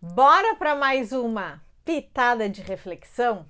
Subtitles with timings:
[0.00, 3.44] Bora para mais uma pitada de reflexão?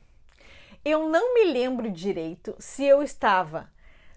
[0.83, 3.71] Eu não me lembro direito se eu estava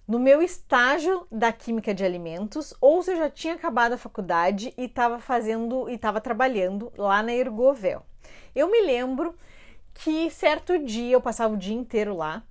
[0.07, 4.73] no meu estágio da química de alimentos ou se eu já tinha acabado a faculdade
[4.77, 8.01] e estava fazendo e estava trabalhando lá na Ergovel.
[8.55, 9.35] Eu me lembro
[9.93, 12.43] que certo dia eu passava o dia inteiro lá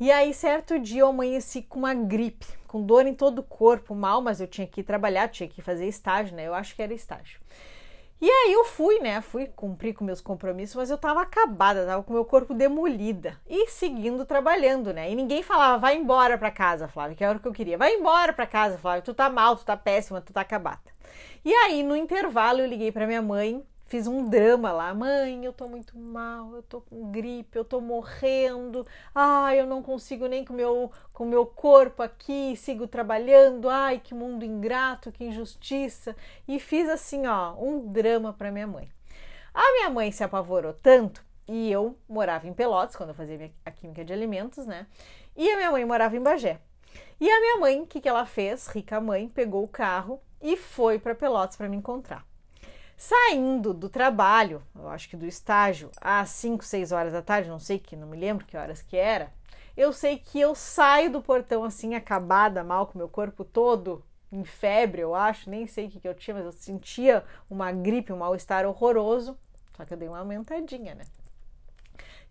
[0.00, 3.94] e aí certo dia eu amanheci com uma gripe, com dor em todo o corpo,
[3.94, 6.48] mal, mas eu tinha que trabalhar, tinha que fazer estágio, né?
[6.48, 7.38] Eu acho que era estágio.
[8.20, 9.20] E aí eu fui, né?
[9.20, 13.68] Fui cumprir com meus compromissos, mas eu tava acabada, tava com meu corpo demolida e
[13.68, 15.08] seguindo trabalhando, né?
[15.10, 17.78] E ninguém falava, vai embora pra casa, Flávia, que era o que eu queria.
[17.78, 20.80] Vai embora pra casa, Flávia, tu tá mal, tu tá péssima, tu tá acabada.
[21.44, 24.94] E aí no intervalo eu liguei pra minha mãe fiz um drama lá.
[24.94, 28.86] Mãe, eu tô muito mal, eu tô com gripe, eu tô morrendo.
[29.14, 33.68] Ai, eu não consigo nem com meu com meu corpo aqui, sigo trabalhando.
[33.68, 36.14] Ai, que mundo ingrato, que injustiça.
[36.46, 38.88] E fiz assim, ó, um drama para minha mãe.
[39.52, 43.70] A minha mãe se apavorou tanto e eu morava em Pelotas quando eu fazia a
[43.70, 44.86] química de alimentos, né?
[45.36, 46.60] E a minha mãe morava em Bagé.
[47.20, 48.68] E a minha mãe, o que, que ela fez?
[48.68, 52.24] Rica mãe, pegou o carro e foi para Pelotas para me encontrar.
[53.00, 57.60] Saindo do trabalho, eu acho que do estágio, às 5, 6 horas da tarde, não
[57.60, 59.32] sei que, não me lembro que horas que era,
[59.76, 64.42] eu sei que eu saio do portão assim, acabada, mal com meu corpo todo em
[64.42, 68.12] febre, eu acho, nem sei o que, que eu tinha, mas eu sentia uma gripe,
[68.12, 69.38] um mal-estar horroroso,
[69.76, 71.04] só que eu dei uma aumentadinha, né?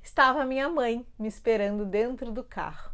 [0.03, 2.91] Estava minha mãe me esperando dentro do carro.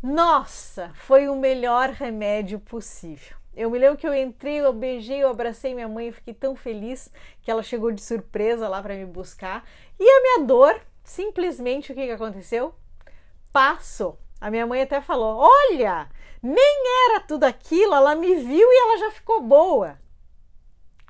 [0.00, 3.37] Nossa, foi o melhor remédio possível.
[3.58, 6.54] Eu me lembro que eu entrei, eu beijei, eu abracei minha mãe, eu fiquei tão
[6.54, 7.10] feliz
[7.42, 9.68] que ela chegou de surpresa lá para me buscar.
[9.98, 12.72] E a minha dor, simplesmente o que, que aconteceu?
[13.52, 14.16] Passou.
[14.40, 16.08] A minha mãe até falou: Olha,
[16.40, 19.98] nem era tudo aquilo, ela me viu e ela já ficou boa.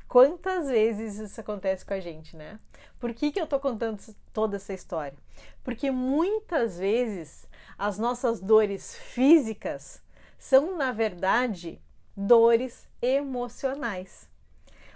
[0.08, 2.58] Quantas vezes isso acontece com a gente, né?
[2.98, 4.02] Por que, que eu tô contando
[4.32, 5.18] toda essa história?
[5.62, 7.46] Porque muitas vezes
[7.76, 10.02] as nossas dores físicas
[10.38, 11.78] são, na verdade,
[12.18, 14.28] dores emocionais.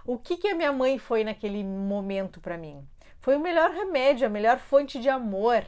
[0.04, 2.84] O que, que a minha mãe foi naquele momento para mim?
[3.20, 5.64] Foi o melhor remédio, a melhor fonte de amor,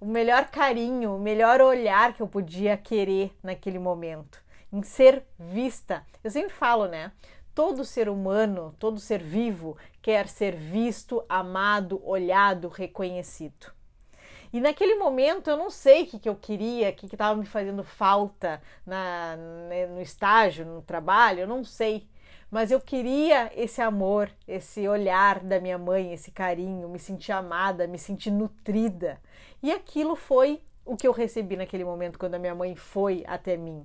[0.00, 6.06] o melhor carinho, o melhor olhar que eu podia querer naquele momento, em ser vista.
[6.24, 7.12] Eu sempre falo, né?
[7.54, 13.77] Todo ser humano, todo ser vivo quer ser visto, amado, olhado, reconhecido.
[14.52, 17.46] E naquele momento eu não sei o que, que eu queria, o que estava me
[17.46, 19.36] fazendo falta na,
[19.68, 22.08] né, no estágio, no trabalho, eu não sei.
[22.50, 27.86] Mas eu queria esse amor, esse olhar da minha mãe, esse carinho, me sentir amada,
[27.86, 29.20] me sentir nutrida.
[29.62, 33.56] E aquilo foi o que eu recebi naquele momento quando a minha mãe foi até
[33.56, 33.84] mim.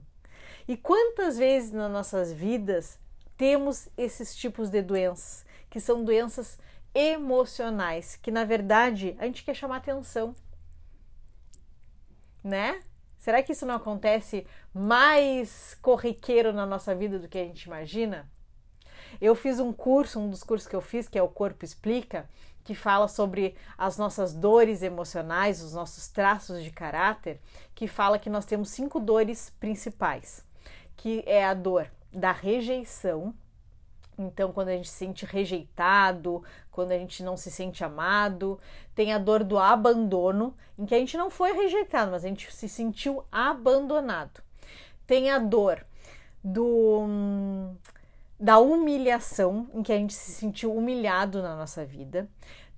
[0.65, 2.97] E quantas vezes nas nossas vidas
[3.35, 6.57] temos esses tipos de doenças, que são doenças
[6.95, 10.33] emocionais, que na verdade a gente quer chamar atenção
[12.43, 12.81] né?
[13.17, 18.29] Será que isso não acontece mais corriqueiro na nossa vida do que a gente imagina?
[19.21, 22.29] Eu fiz um curso, um dos cursos que eu fiz, que é o Corpo Explica,
[22.63, 27.39] que fala sobre as nossas dores emocionais, os nossos traços de caráter,
[27.75, 30.45] que fala que nós temos cinco dores principais,
[30.95, 33.33] que é a dor da rejeição,
[34.23, 38.59] então, quando a gente se sente rejeitado, quando a gente não se sente amado,
[38.95, 42.51] tem a dor do abandono, em que a gente não foi rejeitado, mas a gente
[42.53, 44.41] se sentiu abandonado.
[45.05, 45.85] Tem a dor
[46.43, 47.05] do
[48.39, 52.27] da humilhação, em que a gente se sentiu humilhado na nossa vida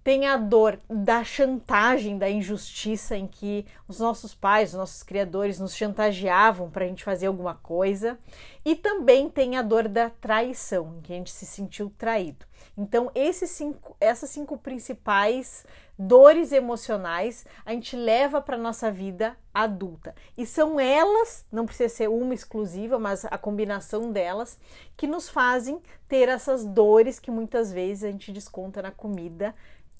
[0.06, 5.60] tem a dor da chantagem, da injustiça, em que os nossos pais, os nossos criadores
[5.60, 8.16] nos chantageavam para a gente fazer alguma coisa,
[8.64, 12.46] e também tem a dor da traição, em que a gente se sentiu traído.
[12.78, 15.66] Então, esses cinco, essas cinco principais
[15.98, 20.14] dores emocionais a gente leva para nossa vida adulta.
[20.38, 24.60] E são elas, não precisa ser uma exclusiva, mas a combinação delas,
[24.96, 29.56] que nos fazem ter essas dores que muitas vezes a gente desconta na comida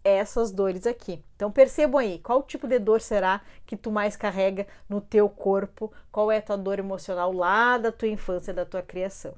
[0.06, 1.22] essas dores aqui.
[1.36, 5.92] Então percebam aí, qual tipo de dor será que tu mais carrega no teu corpo?
[6.12, 9.34] Qual é a tua dor emocional lá da tua infância, da tua criação?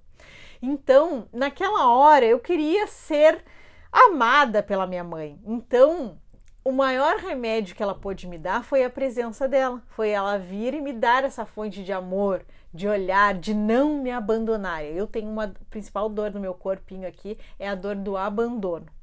[0.61, 3.43] Então, naquela hora eu queria ser
[3.91, 5.39] amada pela minha mãe.
[5.45, 6.19] Então,
[6.65, 10.73] o maior remédio que ela pôde me dar foi a presença dela, foi ela vir
[10.73, 12.43] e me dar essa fonte de amor,
[12.73, 14.83] de olhar, de não me abandonar.
[14.83, 18.96] Eu tenho uma principal dor no meu corpinho aqui, é a dor do abandono.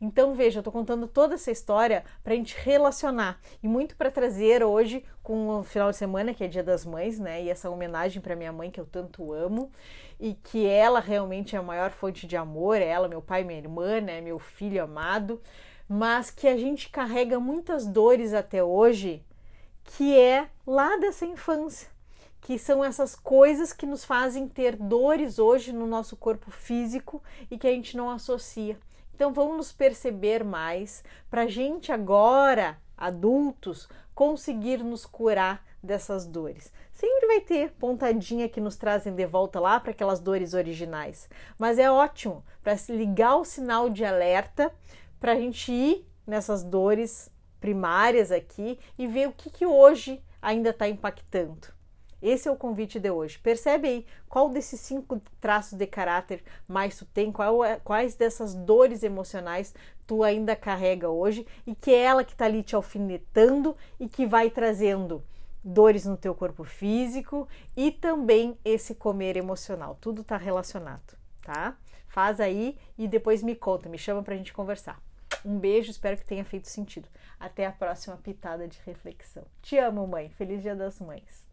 [0.00, 4.10] Então, veja, eu tô contando toda essa história para a gente relacionar e muito para
[4.10, 7.42] trazer hoje com o final de semana, que é Dia das Mães, né?
[7.42, 9.70] E essa homenagem para minha mãe que eu tanto amo
[10.18, 13.58] e que ela realmente é a maior fonte de amor, é ela, meu pai, minha
[13.58, 15.40] irmã, né, meu filho amado,
[15.88, 19.24] mas que a gente carrega muitas dores até hoje,
[19.84, 21.88] que é lá dessa infância
[22.40, 27.58] que são essas coisas que nos fazem ter dores hoje no nosso corpo físico e
[27.58, 28.78] que a gente não associa.
[29.20, 36.72] Então vamos nos perceber mais para a gente agora, adultos, conseguir nos curar dessas dores.
[36.90, 41.28] Sempre vai ter pontadinha que nos trazem de volta lá para aquelas dores originais,
[41.58, 44.72] mas é ótimo para ligar o sinal de alerta
[45.20, 47.30] para a gente ir nessas dores
[47.60, 51.68] primárias aqui e ver o que, que hoje ainda está impactando.
[52.22, 53.38] Esse é o convite de hoje.
[53.38, 57.32] Percebe aí qual desses cinco traços de caráter mais tu tem,
[57.66, 59.74] é, quais dessas dores emocionais
[60.06, 64.26] tu ainda carrega hoje e que é ela que está ali te alfinetando e que
[64.26, 65.22] vai trazendo
[65.62, 69.96] dores no teu corpo físico e também esse comer emocional.
[70.00, 71.76] Tudo está relacionado, tá?
[72.08, 75.00] Faz aí e depois me conta, me chama para a gente conversar.
[75.44, 77.08] Um beijo, espero que tenha feito sentido.
[77.38, 79.44] Até a próxima pitada de reflexão.
[79.62, 80.28] Te amo, mãe.
[80.30, 81.49] Feliz Dia das Mães.